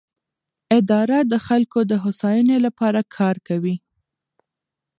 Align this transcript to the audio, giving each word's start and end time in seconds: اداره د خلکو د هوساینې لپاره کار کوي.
اداره 0.77 1.19
د 1.31 1.33
خلکو 1.47 1.79
د 1.91 1.93
هوساینې 2.03 2.57
لپاره 2.65 2.99
کار 3.17 3.35
کوي. 3.47 3.75